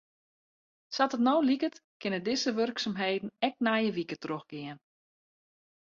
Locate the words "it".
1.17-1.23